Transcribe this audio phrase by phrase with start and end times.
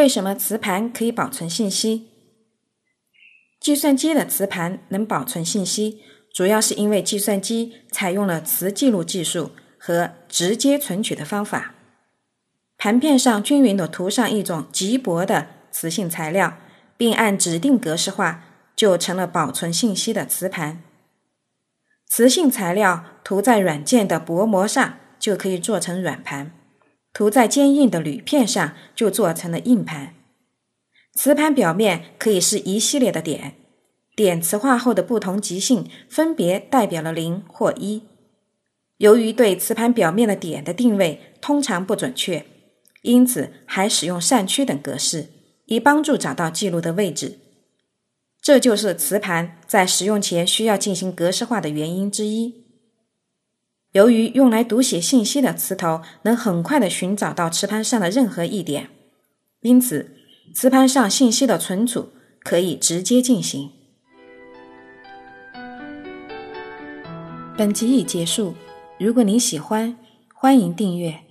[0.00, 2.08] 为什么磁盘可以保存信息？
[3.60, 6.00] 计算机的磁盘能保存信息，
[6.32, 11.74] 主要是因为计算机采用了磁记录技术和直接存取的方法。
[12.78, 16.56] 盘片上均匀地涂上一种极薄的磁性材料，
[16.96, 18.44] 并按指定格式化，
[18.74, 20.82] 就成了保存信息的磁盘。
[22.08, 26.52] 磁性材料涂在软件的薄膜上，就可以做成软盘；
[27.12, 30.14] 涂在坚硬的铝片上，就做成了硬盘。
[31.14, 33.54] 磁盘表面可以是一系列的点，
[34.14, 38.02] 点磁化后的不同极性分别代表了零或一。
[38.98, 42.46] 由于对磁盘表面的点的定位通常不准确，
[43.02, 45.28] 因此还使用扇区等格式，
[45.66, 47.38] 以帮助找到记录的位置。
[48.42, 52.59] 这就是磁盘在使用前需要进行格式化的原因之一。
[53.92, 58.88] 由于用来读写信息的磁头能很快的寻找到磁盘上的任何一点，
[59.62, 60.16] 因此。
[60.52, 62.08] 磁盘上信息的存储
[62.40, 63.70] 可以直接进行。
[67.56, 68.54] 本集已结束，
[68.98, 69.96] 如果您喜欢，
[70.34, 71.29] 欢迎订阅。